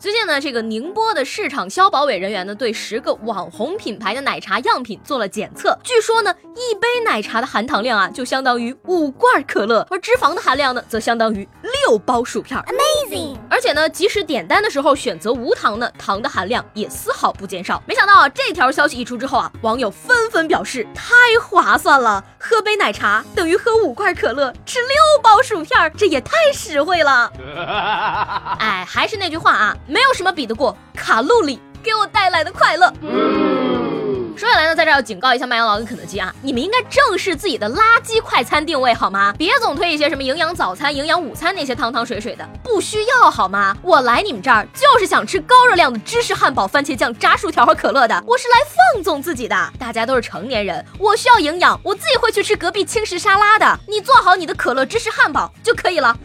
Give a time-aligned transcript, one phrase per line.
[0.00, 5.76] 最近呢，这个宁波的市场消保委人员呢，对十个网红品牌的奶茶样品做了检测。
[5.82, 11.48] 据说呢，一杯奶茶的含糖量啊，就相当于五罐可乐，而脂肪的含量呢，则相当于
[11.88, 12.62] 六包薯片。
[12.66, 13.38] Amazing！
[13.48, 17.82] 而且呢，即使点单的时候选择无糖呢，糖的含量也丝毫不减少。
[17.86, 27.32] 没想到啊，这条消息一出之后啊，网友纷纷表示太划算了，喝杯奶茶等于喝五罐可乐，吃六包薯片，这也太实惠了。
[28.60, 29.74] 哎，还是那句话啊。
[29.86, 32.92] 没有什么比得过卡路里给我带来的快乐。
[34.38, 39.34] 说下来呢，在这儿要警告一下麦当劳跟肯德基啊，你们应该正视自己的垃圾快餐定位好吗？
[39.36, 43.76] 别总推一些什么营养早餐、营养午餐那些汤汤水水的，不需要好吗？
[43.82, 48.58] 我来你们这儿就是想吃高热量的芝士汉堡、番茄酱、炸薯条和可乐的，我是来
[48.94, 49.72] 放纵自己的。
[49.76, 53.80] 大家都是成年人，我需要营养，我自己会去吃隔壁轻食沙拉的。
[53.88, 56.16] 你做好你的可乐芝士汉堡就可以了。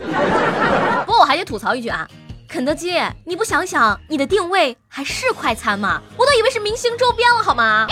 [1.03, 2.07] 不过我还得吐槽一句啊。
[2.53, 5.99] 肯德基，你不想想，你的定位还是快餐吗？
[6.15, 7.87] 我都以为是明星周边了，好吗？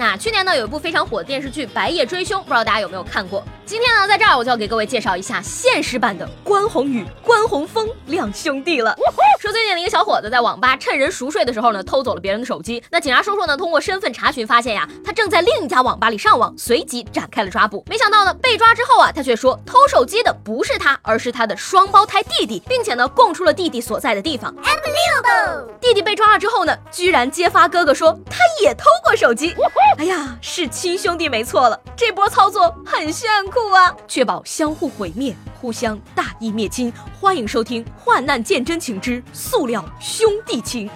[0.00, 3.44] 那去年呢，有一部非常火的电视剧《白夜追凶》，不知道大家有没有看过？
[3.66, 8.96] 今天呢，在这儿我就要给各位介绍一下现实版的关宏宇、关宏峰两兄弟了。
[9.38, 12.82] 说最近的一个小伙子在网吧趁人熟睡的时候呢，偷走了别人的手机。
[12.90, 17.84] 那警察叔叔呢，通过身份查询发现呀，他正在另一家网吧里上网，随即展开了抓捕。
[17.86, 24.54] 没想到呢，被抓之后啊，他却说偷手机的不是他，而是他的双胞胎弟弟，并且呢，供出了弟弟所在的地方。
[25.78, 29.54] 弟弟被抓了之后呢，居然揭发哥哥说他也偷过手机。
[29.98, 33.94] 哎呀，是亲兄弟没错了，这波操作很炫酷啊！
[34.06, 36.92] 确保相互毁灭，互相大义灭亲。
[37.20, 40.88] 欢迎收听《患难见真情之塑料兄弟情》。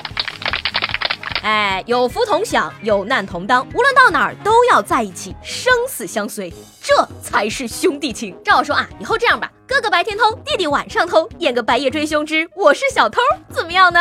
[1.43, 8.35] 哎，有福同享，有难同当，无论到哪儿都要在一起，生死相随，这才是兄弟情。
[8.45, 14.01] 照我说啊，以后这样吧，哥哥白天偷，弟弟晚上偷，演个白夜追凶之我是小偷，怎么样呢？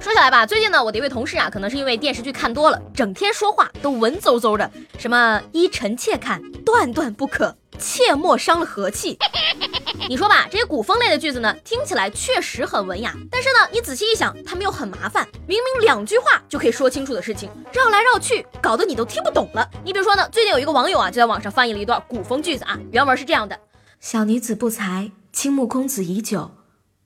[0.00, 9.18] 说起来吧，最近呢，我的一位同事啊，可能是因为电视剧看多了，整天说话都文绉绉的，什么依臣妾看，断断不可，切莫伤了和气。
[10.08, 15.26] 你说吧，这些古风类的句子呢，听起来确实很文雅，但是呢，你仔细一想，他们又很麻烦。
[15.48, 19.68] 明明两句话就可以说清楚的事情，绕来绕去，搞得你都听不懂了。
[19.84, 23.58] 你比如说呢，最近有一个网友啊，就在网上翻译了一段古风句子啊，原文是这样的：
[23.98, 26.52] 小女子不才，倾慕公子已久，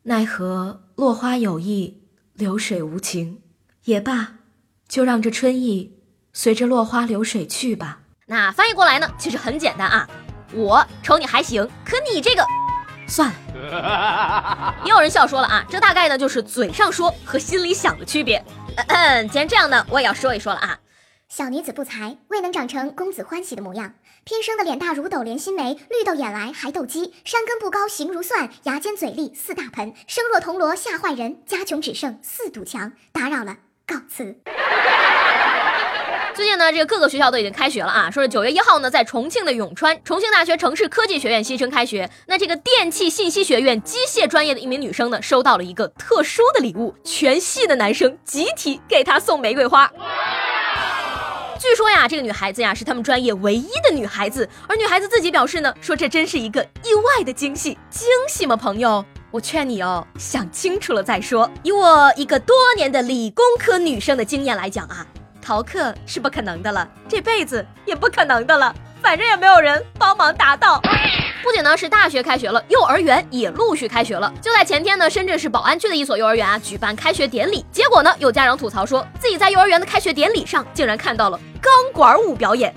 [0.02, 2.01] 奈何落花有意，
[2.34, 3.40] 流水无情。
[3.84, 4.34] 也罢，
[4.88, 5.98] 就让这春意
[6.32, 7.98] 随着落花流水去吧。
[8.26, 10.08] 那翻译过来呢，其实很简单啊，
[10.52, 12.46] 我瞅你还行，可你这个。
[13.08, 18.42] 算了， 也有人笑说了啊，这大概呢就是嘴上说和心里想的区别。
[19.30, 20.78] 既然这样呢，我也要说一说了啊。
[21.34, 32.92] 小女子不才，未能长成公子欢喜的模样，偏生的脸大如斗连心眉，绿豆眼来还斗鸡，山根不高形如蒜，牙尖嘴利似大盆，声若铜锣吓坏人，家穷只剩四堵墙。
[33.12, 33.56] 打扰了，
[33.86, 34.36] 告辞。
[36.34, 38.10] 最近呢，这个各个学校都已经开学了啊。
[38.10, 42.10] 说是九月一号呢，在重庆的永川重庆大学城市科技学院新生开学。
[42.26, 49.90] 那这个电气信息学院机械专业的一名女生呢，收到了一个特殊的礼物，全系的男生集体给她送玫瑰花。
[51.62, 57.78] 据说呀，这个女孩子呀是他们专业唯一的女孩子，而女孩子自己表示呢，说这真是一个意外的惊喜。
[57.88, 59.04] 惊喜吗，朋友？
[59.30, 61.48] 我劝你哦，想清楚了再说。
[61.62, 65.06] 以我一个多年的理工科女生的经验来讲啊。
[65.40, 70.80] 逃课是不可能的了，这辈子也不可能的了，反正也没有人帮忙达到。
[71.42, 74.32] 不仅呢是大学开学了，幼儿园也陆续开学了。
[74.40, 82.72] 就在前天呢，深圳市宝安区的一所幼儿园啊举办开学典礼，结果呢有家长吐槽说自己在幼儿园的开学典礼上竟然看到了钢管舞表演。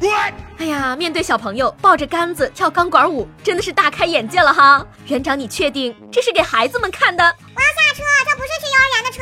[0.58, 4.84] 哎呀，面对小朋友抱着杆子跳钢管舞，真的是大开眼界了哈。
[5.06, 7.24] 园长，你确定这是给孩子们看的？
[7.96, 9.22] 车，这不是去幼儿园的车。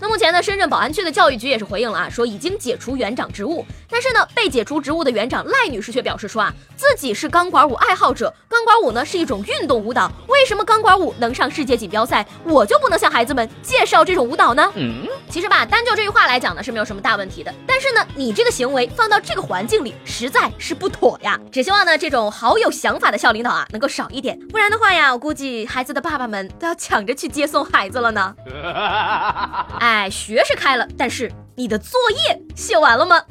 [0.00, 3.64] 那目前呢，深圳宝安区的教育局也是回应了啊，说已经解除园长职务。
[3.90, 8.32] 但是呢，被解除职务的园长赖女士却表示说啊，自己是钢管舞爱好者。
[8.48, 14.72] 钢管舞呢是一种运动舞蹈，为什么钢管舞能上世界锦标赛，我就不能向孩子们介绍这种舞蹈呢？
[14.76, 17.52] 嗯，其实吧，单就这句话来讲呢是没有什么大问题的。
[17.66, 21.38] 但是呢，你这个行为放到这个环境里实在是不妥呀。
[21.52, 28.34] 只希望呢这种好有想法的校领导啊能够少一点，不然的话呀，我估计孩子的爸爸们都要抢着去接送孩子了呢。
[29.80, 33.22] 哎，学是开了，但是你的作业写完了吗？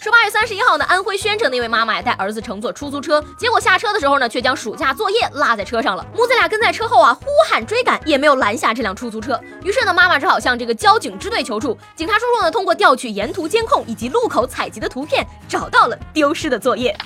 [0.00, 6.06] 说八月三十一号呢，安徽宣城的一位妈妈带儿子乘坐出租车，结果下车的时候呢，却将暑假作业落在车上了。
[6.14, 9.38] 母子俩跟在车后啊，呼喊追赶，也没有拦下这辆出租车。
[9.64, 11.76] 于是呢，妈妈只好向这个交警支队求助。
[11.96, 16.96] 警察叔叔呢，通过调取沿途监控以及路口采集的图片，找到了丢失的作业。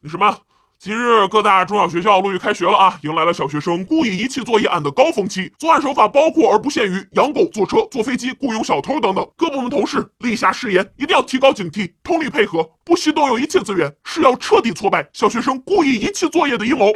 [0.00, 0.36] 你什么？
[0.84, 5.50] 今日各大中小学校陆续开学了啊，迎来了小学生故意遗弃作业案的高峰期。
[5.58, 9.26] 作案手法包括而不限于养狗、坐车、坐飞机、雇佣小偷等等。
[9.34, 16.92] 各部门同事立下誓言，一定要提高警惕，通力配合，不惜动用一切资源，是要彻底挫败小学生故意遗弃作业的阴谋。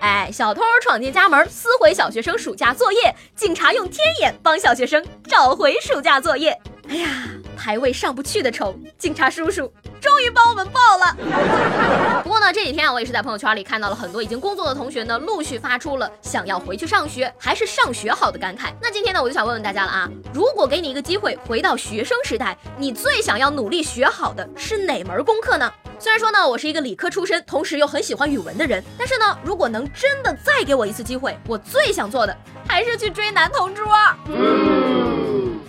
[0.00, 6.58] 哎，小偷闯进家门，撕毁小学生暑假作业，警察用天眼帮小学生找回暑假作业。
[6.88, 7.08] 哎呀，
[7.54, 9.70] 排位上不去的仇，警察叔叔
[10.02, 11.16] 终于帮我们报了。
[12.22, 18.72] 不过呢，这几天啊，我也是在朋友圈里看到了很多已经工作的同学呢，陆续发出了想要回去上学，还是上学好的感慨。
[18.82, 25.72] 那今天呢，我就想问问大家了啊，如果给你一个机会回到学生时代，你最想要努力学好的是哪门功课呢？
[26.02, 33.86] 虽然说呢，我是一个理科出身，同时又很喜欢语文的人，但是呢，如果能真的再给我一次机会，我最想做的还是去追男同桌。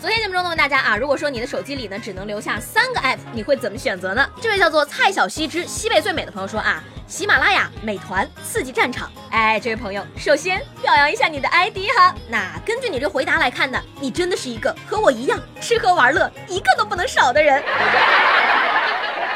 [0.02, 4.28] 昨天节目中呢，问大家啊，如果说你的手机里呢只能留下三个 app，你会怎么选择呢？
[4.42, 9.12] 这位叫做蔡小西之西北最美的朋友说啊，喜马拉雅、美团、刺激战场。
[9.30, 12.16] 哎，这位朋友，首先表扬一下你的 ID 哈。
[12.28, 17.64] 那根据你这回答来看呢，你真的是一个和我一样吃喝玩乐一个都不能少的人。